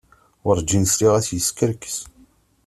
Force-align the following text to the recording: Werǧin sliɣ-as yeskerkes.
Werǧin 0.45 0.85
sliɣ-as 0.93 1.27
yeskerkes. 1.35 1.97